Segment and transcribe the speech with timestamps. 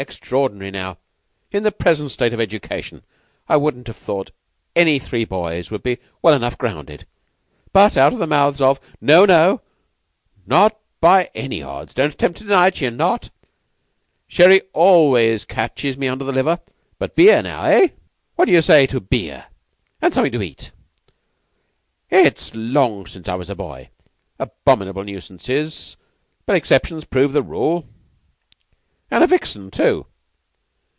[0.01, 0.97] Extraordinary, now!
[1.51, 3.03] In the present state of education
[3.47, 4.31] I shouldn't have thought
[4.75, 7.05] any three boys would be well enough grounded.
[7.71, 9.61] But out of the mouths of No no!
[10.47, 11.93] Not that by any odds.
[11.93, 12.81] Don't attempt to deny it.
[12.81, 13.29] Ye're not!
[14.27, 16.59] Sherry always catches me under the liver,
[16.97, 17.61] but beer, now?
[17.65, 17.89] Eh?
[18.37, 19.45] What d'you say to beer,
[20.01, 20.71] and something to eat?
[22.09, 23.91] It's long since I was a boy
[24.39, 25.95] abominable nuisances;
[26.47, 27.85] but exceptions prove the rule.
[29.13, 30.05] And a vixen, too!"